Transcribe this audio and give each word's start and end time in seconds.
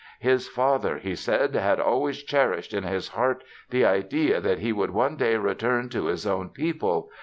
"His 0.19 0.47
father," 0.47 0.97
he 0.97 1.13
said, 1.15 1.53
"had 1.53 1.79
always 1.79 2.23
cherished 2.23 2.73
in 2.73 2.81
his 2.83 3.09
heart 3.09 3.43
the 3.69 3.85
idea 3.85 4.41
that 4.41 4.57
he 4.57 4.73
would 4.73 4.89
one 4.89 5.15
day 5.15 5.35
return 5.37 5.89
to 5.89 6.07
his 6.07 6.25
own 6.25 6.49
people. 6.49 7.11